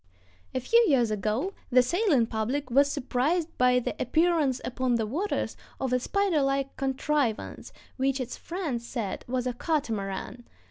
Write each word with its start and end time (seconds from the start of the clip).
]A 0.55 0.59
few 0.59 0.83
years 0.89 1.11
ago 1.11 1.53
the 1.69 1.83
sailing 1.83 2.25
public 2.25 2.71
was 2.71 2.91
surprised 2.91 3.55
by 3.59 3.77
the 3.77 3.95
appearance 4.01 4.59
upon 4.65 4.95
the 4.95 5.05
waters 5.05 5.55
of 5.79 5.93
a 5.93 5.99
spider 5.99 6.41
like 6.41 6.75
contrivance 6.75 7.71
which 7.97 8.19
its 8.19 8.35
friends 8.35 8.83
said 8.83 9.23
was 9.27 9.45
a 9.45 9.53
"catamaran." 9.53 10.45